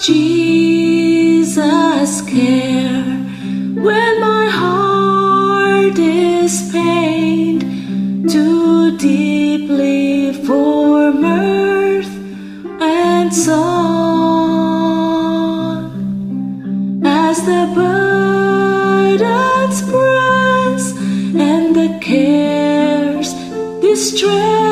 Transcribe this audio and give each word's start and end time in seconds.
Jesus 0.00 1.52
care. 2.22 3.04
When 3.74 4.20
my 4.20 4.48
heart 4.48 5.98
is 5.98 6.72
pained 6.72 8.30
too 8.30 8.96
deeply 8.96 10.32
for 10.46 11.12
mirth 11.12 12.08
and 12.80 13.34
song 13.34 13.60
as 17.04 17.44
the 17.44 17.70
burdens 17.74 19.82
press 19.82 20.94
and 21.36 21.76
the 21.76 21.98
cares 22.00 23.34
distress 23.82 24.69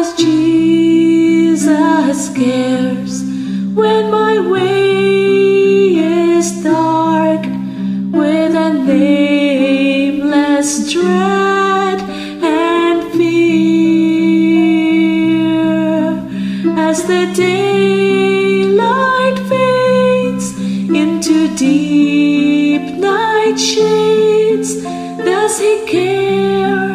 Does 0.00 0.16
Jesus 0.16 1.68
cares 2.34 3.22
when 3.74 4.10
my 4.10 4.40
way 4.50 5.98
is 5.98 6.64
dark 6.64 7.44
with 8.10 8.54
a 8.54 8.72
nameless 8.86 10.90
dread 10.90 12.00
and 12.42 13.12
fear 13.12 13.50
as 16.78 17.04
the 17.04 17.30
daylight 17.36 19.38
fades 19.50 20.54
into 20.88 21.54
deep 21.58 22.96
night 22.96 23.58
shades? 23.58 24.82
Does 24.82 25.60
he 25.60 25.84
care 25.86 26.89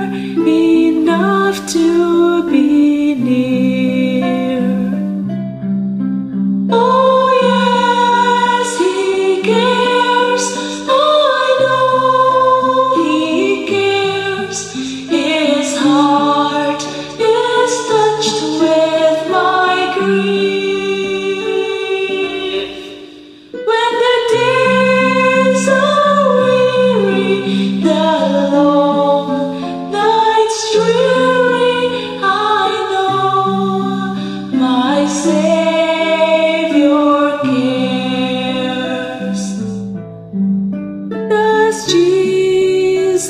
Jesus 41.84 43.30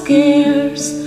cares. 0.00 0.99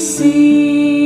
see. 0.00 0.99